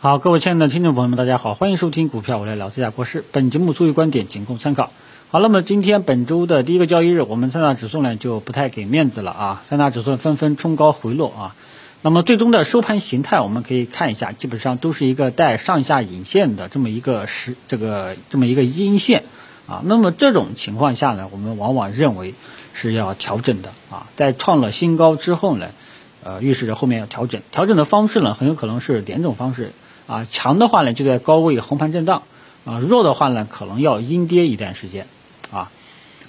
[0.00, 3.24] 好，各位亲爱的听众朋友们，大家好，欢迎收听股票我来聊这家国事。
[3.32, 4.92] 本节目所有观点仅供参考。
[5.30, 11.56] 好，那么今天本周的第一个交易日，我们三大指数呢就不太给面子了啊，三大指数纷纷冲高回落啊。
[12.00, 19.24] 那么最终的收盘形态，我们可以看一下，基本上都是一个带上下影线的这么一个实这个这么一个阴线
[19.66, 19.82] 啊。
[19.84, 22.34] 那么这种情况下呢，我们往往认为
[22.72, 25.70] 是要调整的啊，在创了新高之后呢，
[26.22, 27.42] 呃，预示着后面要调整。
[27.50, 29.72] 调整的方式呢，很有可能是两种方式。
[30.08, 32.22] 啊，强的话呢就在高位横盘震荡，
[32.64, 35.06] 啊，弱的话呢可能要阴跌一段时间，
[35.52, 35.70] 啊，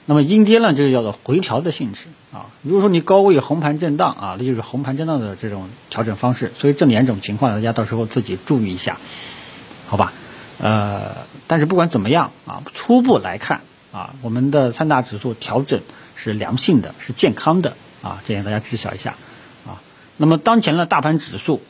[0.05, 8.97] 那么阴跌呢就是叫做回调的性质，啊，如果说你高位横盘震荡啊，那就是横盘震荡的这种调整方式，所以这两种情况大家到时候自己注意一下，
[9.87, 10.11] 好吧？
[10.59, 11.15] 呃，
[11.47, 13.61] 但是不管怎么样啊，初步来看
[13.93, 15.79] 啊，我们的三大指数调整
[16.15, 19.15] 是良性的，是健康的，啊，这样大家知晓一下，
[19.65, 19.79] 啊，
[20.17, 21.61] 那么当前的大盘指数。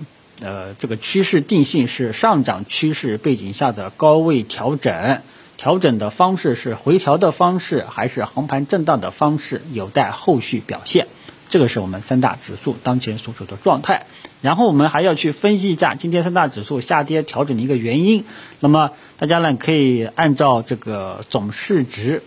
[0.42, 5.22] 呃，这个趋势定性是上涨趋势背景下的高位调整，
[5.58, 11.08] 调整的方式是回调的方式还是横盘震荡的方式，有待后续表现。
[11.50, 14.06] 这个是我们三大指数当前所处的状态。
[14.42, 18.24] 然后我们还要去分析一下今天三大指数下跌调整的一个原因。
[18.62, 22.24] 那么大家呢可以按照这个总市值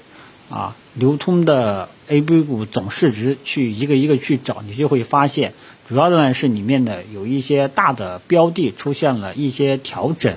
[0.51, 5.55] 啊，流通的 A、B 股总市值去一个一个去找，你就会发现。
[5.93, 10.35] 主要的呢是里面的有一些大的标的出现了一些调整，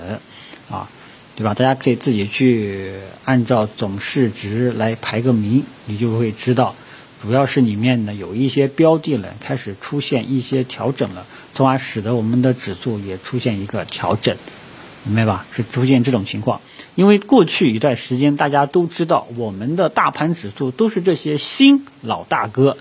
[0.69, 0.89] 啊，
[1.37, 1.53] 对吧？
[1.53, 2.91] 大家可以自己去
[3.23, 6.75] 按照总市值来排个名，你就会知道，
[7.21, 14.35] 主要是里面呢有一些标的呢开始出现一些调整了，从而使得我们的指数也出现一个调整，
[15.05, 15.45] 明白吧？
[15.53, 16.59] 是出现这种情况，
[16.95, 22.75] 因为过去一段时间大家都知道，我们的大盘指数都是这些新老大哥，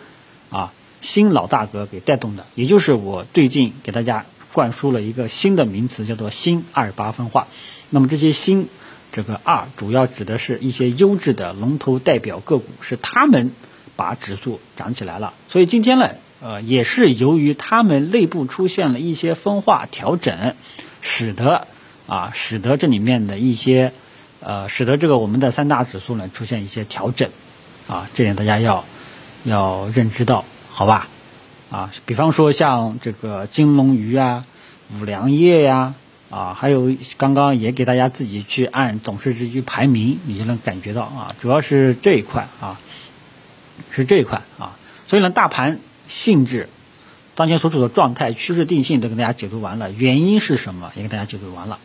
[0.50, 0.72] 啊。
[1.05, 4.24] 新老大哥给带动的，也就是我最近给大家
[4.55, 7.47] 灌输了一个新的名词，叫做“新二八分化”。
[7.91, 8.69] 那么这些“新”
[9.12, 13.52] 这个“二”主要指的是一些优质的龙头代表个股，是他们
[13.97, 15.34] 把指数涨起来了。
[15.50, 16.09] 所以今天呢，
[16.41, 20.54] 呃，也是由于他们内部出现了一些分化调整，
[21.03, 21.66] 使得
[22.06, 23.93] 啊，使得这里面的一些
[24.41, 27.28] 呃，使得这个我们的三大指数呢出现一些调整
[27.88, 28.87] 啊，这点大家要
[29.44, 30.47] 要认知到。
[30.77, 31.07] 好吧，
[31.71, 34.45] 啊，比方说像这个金龙鱼啊、
[34.99, 35.95] 五粮液呀，
[36.31, 42.81] 啊，还有刚刚也给大家自己去按总市值去排名，你就能感觉到啊，主要是这一块啊，
[43.93, 44.75] 是这一块啊，
[45.07, 46.69] 所以呢，大盘性质、
[47.37, 51.79] 当前所处的状态、趋势定性都跟大家解读完了，原因是什么也跟大家解读完了。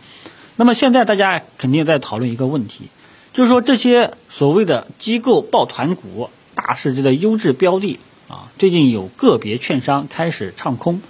[0.56, 2.90] 那么现在大家肯定在讨论一个问题，
[3.34, 8.00] 就是说这些所谓的机构抱团股、大市值的优质标的。
[8.30, 11.02] 啊，最近有个别券商开始唱空，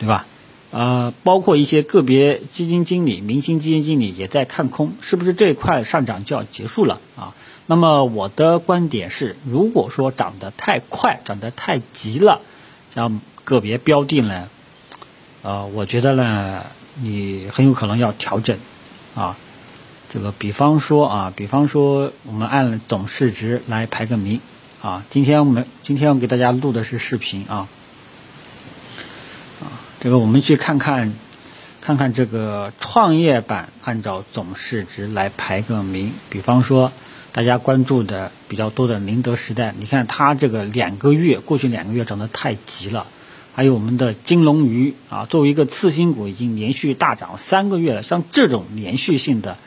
[0.00, 0.26] 对吧？
[0.72, 7.34] 呃，包括一些个别基金经理、明星基金经理也在看空，是不是这一块上涨就要结束了啊？
[7.66, 12.40] 那么我的观点是，如果说涨得太快、涨得太急了，
[12.92, 14.48] 像个别标的呢，
[15.42, 16.66] 呃，我觉得呢，
[17.00, 18.58] 你很有可能要调整
[19.14, 19.36] 啊。
[20.12, 24.40] 这个比方说啊，比方说我们按总市值来排个名。
[24.82, 27.68] 啊，今天我们今天我给大家录的是视频啊，
[29.60, 31.12] 啊，这个我们去看看，
[31.82, 36.92] 看看这个创业板按照总市值来排个名，比方说
[37.32, 43.06] 大家关注的比较多的宁德时代，你看它这个两个月过去两个月涨得太急了，
[43.54, 49.58] 还有我们的金龙鱼啊，作为一个次新股已经连续大涨三个月了，像这种连续性的。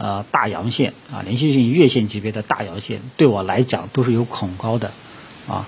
[0.00, 4.92] 呃，大阳线啊，连续性月线级别的大阳线，对我来讲都是有恐高的，
[5.48, 5.66] 啊，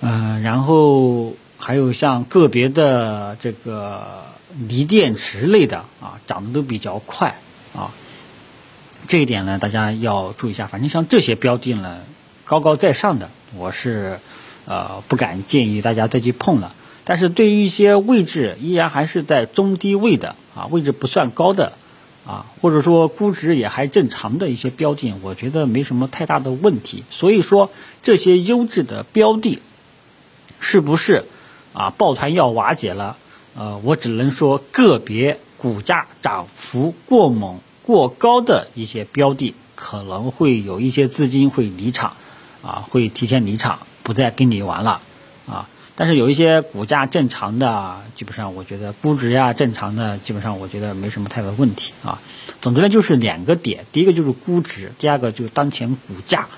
[0.00, 4.24] 嗯，然后还有像个别的这个
[4.66, 7.36] 锂电池类的啊，涨得都比较快
[7.74, 7.92] 啊，
[9.06, 10.66] 这一点呢，大家要注意一下。
[10.66, 12.00] 反正像这些标的呢，
[12.46, 14.18] 高高在上的，我是
[14.64, 16.74] 呃不敢建议大家再去碰了。
[17.04, 21.74] 但是对于一些位置依然还是在中低位的啊，位置不算高的。
[22.26, 27.04] 啊，或者说估值也还正常的一些标的，我觉得没什么太大的问题。
[27.10, 27.70] 所以说
[28.02, 29.60] 这些优质的标的，
[30.60, 31.24] 是不是
[31.72, 33.16] 啊抱团要瓦解了？
[33.56, 42.14] 呃，我只能说个别股价涨幅过猛、过高的一些标的，可能会有一些资金会离场，
[42.62, 45.00] 啊，会提前离场，不再跟你玩了，
[46.00, 52.22] 但是有一些股价正常的，基本上我觉得估值呀正常的，基本上我觉得没什么太大问题啊。
[52.62, 56.48] 总之呢，就是两个点，第一个就是估值，第二个就是当前股价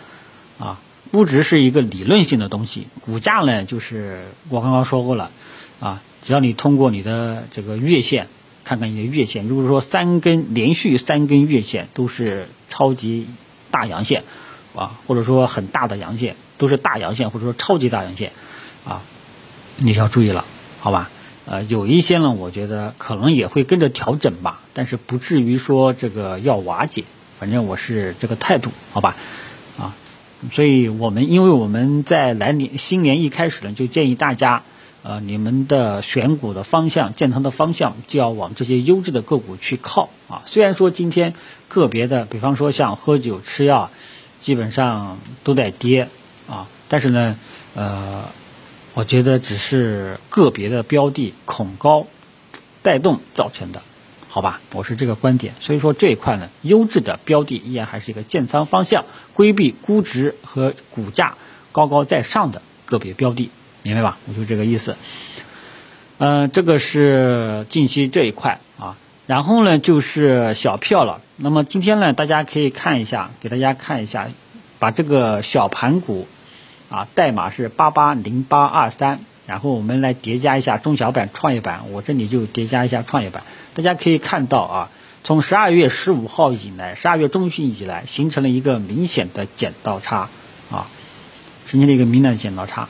[0.61, 0.79] 啊。
[1.11, 5.33] 估值是一个理论性的东西，股价呢就是我刚刚说过了
[5.81, 8.29] 啊，只要你通过你的这个月线
[8.63, 13.27] 看看你的月线，如果说三根连续三根月线都是超级
[13.73, 14.23] 大阳线，
[14.77, 18.31] 啊，或者说很大的阳线，都是大阳线或者说超级大阳线，
[18.85, 19.03] 啊，
[19.77, 20.45] 你要注意了，
[20.81, 21.11] 好吧？
[21.45, 27.05] 呃，有一些呢，我觉得可能也会跟着调整吧，但是不至于说这个要瓦解，
[27.39, 29.17] 反正我是这个态度，好吧？
[29.79, 29.95] 啊，
[30.53, 34.63] 所以我们因为我们在来年新年一开始呢，就建议大家。
[35.05, 40.43] 呃，你们的选股的方向、建仓的方向就要往这些优质的个股去靠啊。
[40.47, 41.35] 虽然说今天
[41.67, 43.91] 个别的，比方说像喝酒、吃药，
[44.39, 46.07] 基本上都在跌
[46.49, 47.37] 啊，但是呢，
[47.75, 48.27] 呃，
[48.95, 52.07] 我觉得只是个别的标的恐高
[52.83, 53.81] 带动造成的，
[54.29, 54.61] 好吧？
[54.75, 55.55] 我是这个观点。
[55.61, 61.37] 所以说这一块呢，优质的标的依然还是一个建仓方向，规避估值和股价
[61.73, 63.51] 高高在上的个别标的。
[63.83, 64.19] 明白吧？
[64.29, 64.97] 我就这个意思。
[66.19, 68.97] 嗯，这个是近期这一块啊，
[69.27, 71.23] 然后呢就是小票了。
[71.37, 74.29] 那么今天呢，大家可以看一下，给大家看一下，
[74.79, 76.29] 把这个小盘股
[76.93, 81.91] 啊，代码是八八零八二三，然后我们来叠加一下中小板、创业板。
[81.91, 83.45] 我这里就叠加一下创业板。
[83.75, 84.91] 大家可以看到啊，
[85.25, 90.29] 从十二月十五号以来，十二月中旬以来，形成了一个明显的剪刀差
[90.71, 90.87] 啊，
[91.67, 92.89] 形成了一个明显的剪刀差。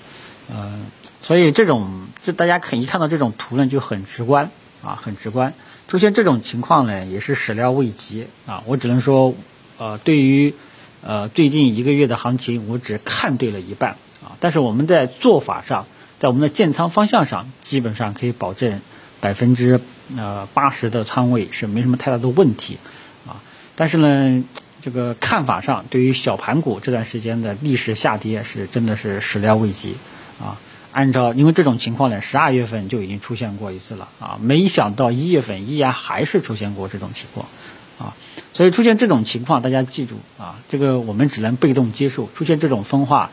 [0.52, 0.86] 嗯，
[1.22, 4.50] 所以这种，这大家可一看到这种图呢，就很直观
[4.82, 5.54] 啊，很直观。
[5.86, 8.64] 出现这种情况呢，也是始料未及啊。
[8.66, 9.34] 我只能说，
[9.78, 10.54] 呃，对于
[11.02, 14.38] 呃最近一个月的行情，我只看对了一半啊。
[14.40, 15.86] 但是我们在做法上，
[16.18, 18.80] 在我们的建仓方向上，基本上可以保证
[19.20, 19.80] 百分之
[20.16, 22.78] 呃八十的仓位是没什么太大的问题
[23.26, 23.42] 啊。
[23.74, 24.44] 但是呢，
[24.80, 29.96] 这个看法上，对于小盘股这段时间的历史下跌，是真的是始料未及。
[30.40, 30.58] 啊，
[30.92, 37.46] 按照因为这种情况呢，十二月份就已经出现过一次了啊，没想到一月份依然还是出现过这种情况，
[37.98, 38.16] 啊，
[38.52, 42.28] 所以出现这种情况，大家记住啊，这个我们只能被动接受。
[42.34, 43.30] 出现这种分化，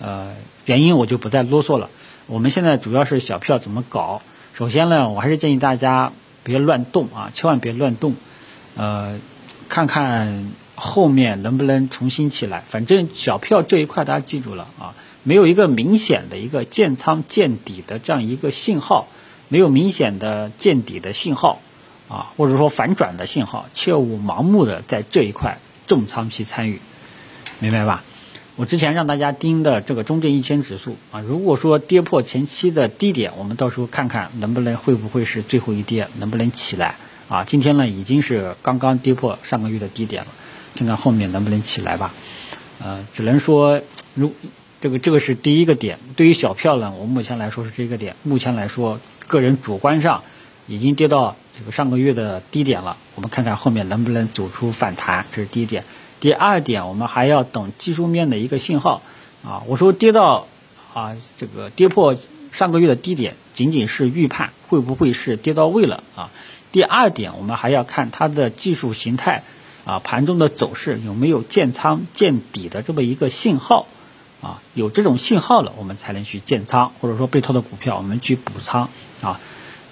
[0.00, 0.34] 呃，
[0.66, 1.90] 原因我就不再啰嗦了。
[2.26, 4.22] 我们现在主要是小票怎么搞？
[4.54, 6.12] 首先呢，我还是建议大家
[6.44, 8.14] 别乱动啊，千万别乱动，
[8.76, 9.18] 呃，
[9.68, 12.62] 看看后面能不能重新起来。
[12.68, 14.94] 反正小票这一块大家记住了啊。
[15.24, 19.06] 没有一个明显的一个建仓见底的这样一个信号，
[19.46, 21.60] 没有明显的见底的信号，
[22.12, 26.78] 啊，或者说反转的信号，切勿盲目的在这一块重仓去参与，
[27.58, 28.04] 明白吧？
[28.56, 36.96] 我之前让大家盯的这个中证一千指数啊，如果说跌破前期的低点，我们到时候看看能不能会不会是最后一跌，能不能起来
[37.30, 37.44] 啊？
[37.44, 40.28] 今天呢已经是刚刚跌破上个月的低点了，
[40.76, 42.12] 看看后面能不能起来吧？
[42.78, 43.80] 呃，只能说
[44.14, 44.34] 如。
[44.82, 48.16] 这个这个是第一个点，对于小票呢，我目前来说是这个点。
[48.24, 48.98] 目前来说，
[49.28, 50.24] 个人主观上
[50.66, 52.96] 已经跌到这个上个月的低点了。
[53.14, 55.84] 我们看看后面能不能走出反弹，这是第一点。
[56.18, 59.00] 第二点，我们还要等技术面的一个信号
[59.44, 59.62] 啊。
[59.68, 60.48] 我说跌到
[60.92, 62.16] 啊这个跌破
[62.50, 66.30] 上个月的低点，仅仅是预判，会不会是跌到位了啊？
[66.72, 69.44] 第二点，我们还要看它的技术形态
[69.84, 73.86] 啊，盘中的走势有没有建仓见底的这么一个信号。
[74.40, 78.88] 啊，有这种信号了，我们才能去建仓，或者说被套的股票，我们去补仓
[79.20, 79.38] 啊。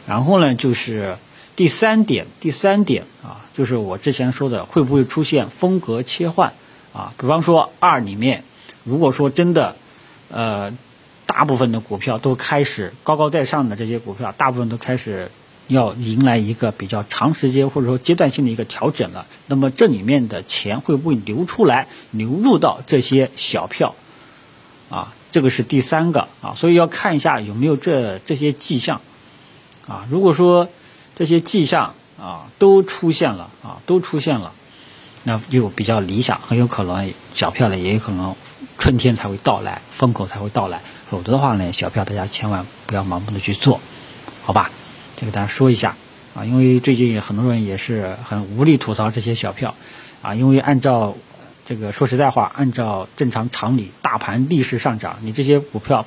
[0.09, 1.19] 然后呢，就是
[1.61, 6.55] 第三点，第三点啊，就是我之前说的，会不会出现风格切换
[6.95, 7.13] 啊？
[7.19, 8.45] 比方说二里面，
[8.83, 9.77] 如果说真的，
[10.31, 10.73] 呃，
[11.27, 15.31] 大部分的股票都开始高高在上的这些股票，大部分都开始
[15.69, 23.95] 要迎来一个比较长时间或者说阶段性的一个调整了，那么这里面的钱会不会流出来，流入到这些小票？
[24.89, 29.03] 啊，这个是第三个啊，所以要看一下有没有这这些迹象，
[29.87, 30.71] 啊，如果说
[31.21, 34.55] 这些迹象啊都出现了啊都出现了，
[35.23, 38.35] 那就比较理想，很有可能小票呢也有可能
[38.79, 43.83] 春天才会到来，风口才会到来，否则的话呢，小票大家千万不要盲目的去做，
[44.45, 44.71] 好吧？
[45.19, 45.95] 这个大家说一下
[46.35, 49.75] 啊，因为最近很多人也是很无力吐槽这些小票
[50.23, 51.15] 啊，因为按照。
[51.67, 56.05] 这个说实在话，按照正常常理，大盘逆势上涨，你这些股票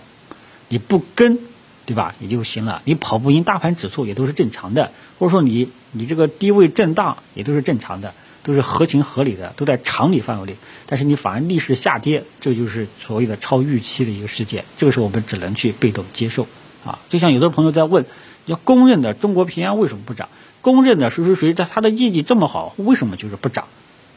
[0.67, 1.39] 你不跟，
[1.85, 2.15] 对吧？
[2.19, 2.81] 也就行了。
[2.85, 8.13] 你跑不赢大盘指数也都是正常的，或者说你你这个低位震荡也都是正常的，
[8.43, 10.55] 都是合情合理的，都在常理范围里。
[10.85, 14.65] 但是你反而逆势下跌，这就是所谓的超预期的一个事件。
[14.77, 16.47] 这个时候我们只能去被动接受
[16.85, 16.99] 啊。
[17.09, 18.05] 就像有的朋友在问，
[18.45, 20.29] 要公认的中国平安为什么不涨？
[20.61, 23.65] 公认的谁谁谁，他他的业绩这么好，为什么就是不涨？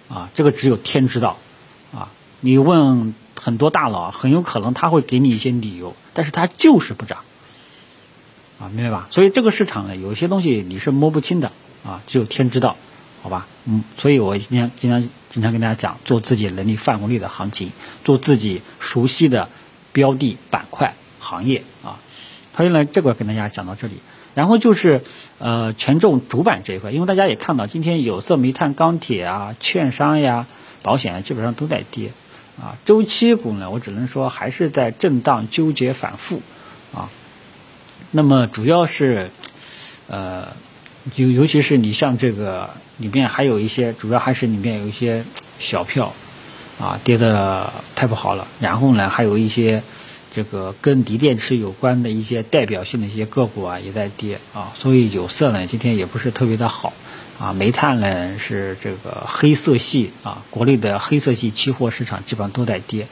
[0.09, 1.39] 啊，这个只有天知道，
[1.93, 7.19] 啊，你问很多大佬，很有可能他会给你一些理由，但是他就是不涨，
[8.59, 9.09] 啊，明白吧？
[9.11, 11.53] 所以这个市场呢，有些东西你是摸不清的
[11.85, 12.77] 啊，只有天知道，
[13.23, 13.47] 好吧？
[13.67, 17.73] 嗯，所以我今天经常经常跟大家讲，做自己能力范围内的行情，
[18.05, 19.49] 做自己熟悉的
[19.93, 21.99] 标的板块行业啊。
[22.57, 23.95] 所以呢，这个跟大家讲到这里，
[24.35, 25.03] 然后就是
[25.39, 30.47] 呃权重主板这一块，因为大家也看到今天有色、煤炭、钢铁啊、券商呀、
[30.83, 32.13] 保险基本上都在跌。
[32.59, 36.41] 啊，周期股呢，我只能说还是在震荡纠结反复，
[38.11, 39.31] 那么主要是，
[40.09, 40.49] 呃，
[41.15, 45.25] 尤尤其是你像这个里面还有一些，主要还是里面有一些
[45.59, 46.15] 小票，
[46.79, 48.47] 啊，跌的太不好了。
[48.61, 49.83] 然后呢，还有一些
[50.33, 54.73] 这个跟锂电池有关的一些代表性的一些个股啊，也在跌啊。
[54.79, 56.93] 所以有色呢，今天也不是特别的好。
[57.39, 63.09] 啊，煤炭呢是这个黑色系啊，国内的黑色系期货市场基本上都在跌，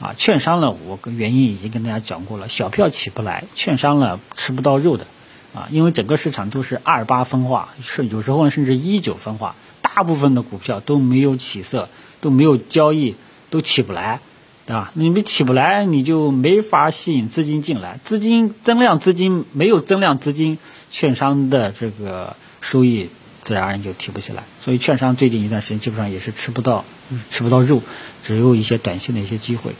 [0.00, 5.06] 啊，券商呢，我跟原因已经跟大家讲过了，小票起不来，券商呢吃不到肉的，
[5.54, 11.90] 啊，因为整个市场都是二八分化，是有时候甚至一九分化，大部分的股票都没有起色，
[12.22, 13.14] 都没有交易，
[13.50, 14.20] 都起不来，
[14.64, 14.90] 对吧？
[14.94, 20.56] 你们起不来，你就没法吸引资金进来，资金增量资金没有增量资金，
[20.90, 23.10] 券商的这个收益。
[23.42, 26.84] 自然而然就提不起来，所以券商最近一段时间基本上也是吃不到
[27.30, 27.82] 吃不到肉，
[28.22, 29.72] 只有一些短线的一些机会，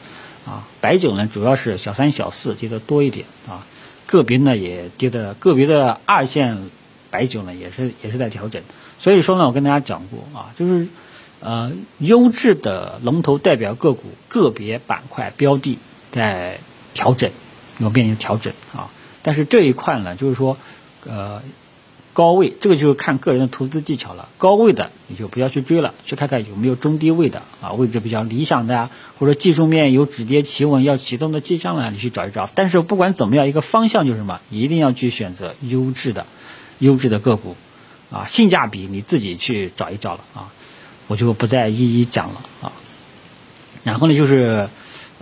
[0.46, 3.66] 啊，白酒呢主要是小三小四跌的多一点啊，
[4.06, 6.70] 个别呢也跌的个别的二线
[7.10, 8.62] 白酒呢也是也是在调整，
[8.98, 10.88] 所以说呢我跟大家讲过啊，就是
[11.40, 15.78] 呃优质的龙头代表个股个别板块标的
[16.10, 16.60] 在
[16.94, 17.30] 调整，
[17.78, 18.90] 有面临调整啊，
[19.22, 20.56] 但是这一块呢就是说
[21.06, 21.42] 呃。
[22.12, 24.28] 高位，这个就是看个人的投资技巧了。
[24.36, 32.50] 高位的你就不要去追了，去看看有没有中低位的啊，位置比较理想的啊，或者技术面有止跌企稳要启动的迹象了，你去找一找。
[32.54, 36.26] 但是不管怎么样，一个方向就是什么，一定要去选择优质的、
[36.80, 37.56] 优质的个股
[38.10, 40.52] 啊，性价比你自己去找一找了啊，
[41.06, 42.72] 我就不再一一讲了啊。
[43.84, 44.68] 然后呢，就是。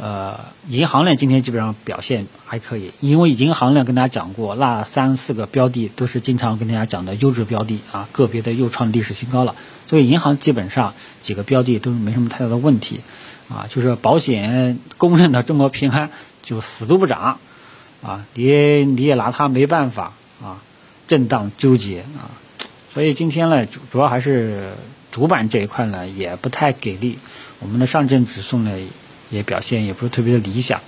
[0.00, 0.38] 呃，
[0.68, 9.56] 银行呢今天基本上表现还可以，因为银行呢跟大家讲过，那三四个标的都是经常跟大家讲的优质标的啊，个别的又创历史新高了，
[9.88, 13.00] 所以银行基本上几个标的都是没什么太大的问题，
[13.48, 16.10] 啊，就是保险公认的中国平安
[16.44, 17.40] 就死都不涨，
[18.00, 20.62] 啊，你你也拿它没办法啊，
[21.08, 22.30] 震荡纠结啊，
[22.94, 24.74] 所以今天呢主主要还是
[25.10, 27.18] 主板这一块呢也不太给力，
[27.58, 28.70] 我们的上证指数呢。
[29.30, 30.80] 也表现也不是特别的理想，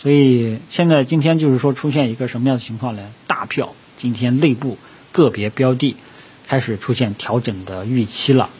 [0.00, 3.02] 所以现在今天就是说出现一个什么样的情况呢？
[3.26, 4.78] 大票今天内部
[5.12, 5.96] 个别标的
[6.46, 8.50] 开始出现调整的预期了，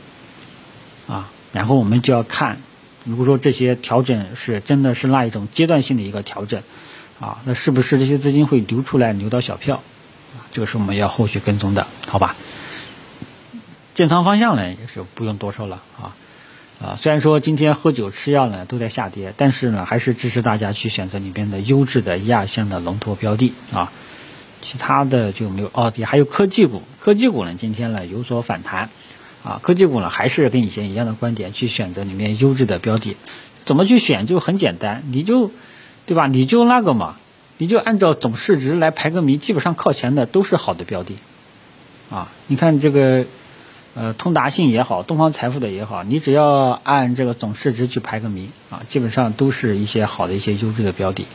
[1.06, 2.60] 啊，然后我们就要看，
[3.04, 6.62] 如果说这些调整是真的是那一种阶段性的一个调整，
[7.20, 9.82] 啊，那是不是这些资金会流出来流到小票？
[10.52, 12.34] 这个是我们要后续跟踪的，好吧？
[13.94, 16.16] 建仓方向呢也是不用多说了啊。
[16.82, 23.92] 啊，虽然说今天喝酒吃药呢都在下跌，但是呢还是支持大家去选择里边的优质的一二线的龙头标的啊，
[24.62, 28.88] 其他的就没有哦，也还有科技股，科技股呢今天呢有所反弹，
[29.44, 33.14] 啊，科技股呢还是跟以前一样的观点，去选择里面优质的标的，
[33.66, 35.52] 怎么去选就很简单，你就
[36.06, 36.28] 对吧？
[36.28, 37.16] 你就那个嘛，
[37.58, 41.18] 你就按照总市值来排个名，基本上靠前的都是好的标的，
[42.08, 43.26] 啊，你看这个。
[44.00, 51.26] 呃，通达信也好，东方财富的也好，你只要按这个总市值去排个名啊，基本上都是一些好的一些优质的标的，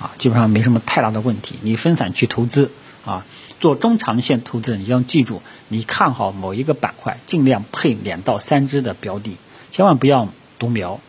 [0.00, 1.56] 啊，基本上没什么太大的问题。
[1.60, 2.70] 你分散去投资
[3.04, 3.26] 啊，
[3.60, 9.36] 做中长线投资，你要记住，你看好某一个板块，尽量配两到三只的标的，
[9.70, 10.28] 千万不要
[10.58, 11.00] 独苗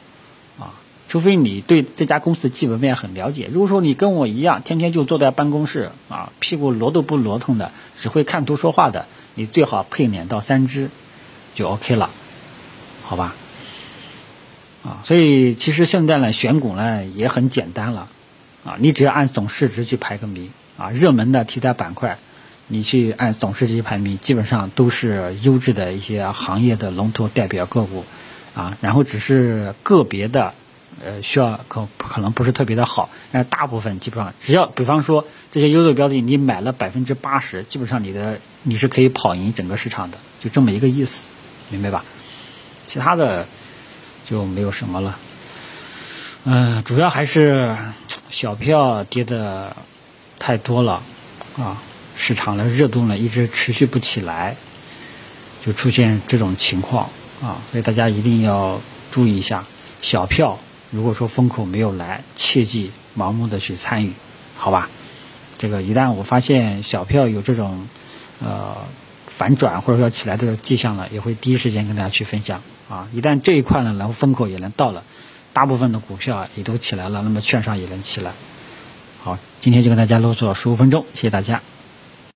[0.59, 0.75] 啊，
[1.07, 3.49] 除非你对这家公司基本面很了解。
[3.49, 9.05] 如果说你跟我一样，天天就坐在办公室啊，屁股挪都不挪腾的，只会看图说话的。
[9.37, 10.89] 你最好配两到三只，
[11.55, 12.11] 就 OK 了，
[13.03, 13.33] 好吧？
[14.83, 18.07] 啊，所以其实现在呢，选股呢也很简单了，
[18.63, 22.19] 啊，你只要按总市值去排个名，啊，热门的题材板块，
[22.67, 28.05] 你去按总市值排名，基本上都是优质的一些行业的龙头代表个股，
[28.53, 30.53] 啊，然后只是个别的。
[31.03, 41.27] 呃，需要可可能不是特别的好，但是大部分基本上，只要比方说这些优质标的，你买了百分之八十，基本上你的你是可以跑赢整个市场的，就这么一个意思，
[41.69, 42.03] 明白吧？
[42.87, 43.47] 其他的
[44.25, 45.17] 就没有什么了。
[46.43, 47.75] 嗯，主要还是
[48.29, 49.75] 小票跌的
[50.37, 51.01] 太多了
[51.57, 51.81] 啊，
[52.15, 54.55] 市场的热度呢一直持续不起来，
[55.65, 57.09] 就出现这种情况
[57.41, 58.79] 啊，所以大家一定要
[59.11, 59.65] 注意一下
[60.01, 60.59] 小票。
[60.91, 64.13] 如果说风口没有来，切记盲目的去参与，
[64.55, 64.87] 好吧？
[65.57, 67.87] 这个一旦我发现小票有这种
[68.39, 68.75] 呃
[69.37, 73.07] 反转或者说起来的迹象呢，也会第一时间跟大家去分享啊。
[73.13, 75.03] 一旦这一块呢，然后风口也能到了，
[75.51, 78.31] 大部分的股票也都起来了，那么券商也能起来。
[79.21, 81.61] 好，今天就跟大家啰嗦了十五分钟，谢谢大家。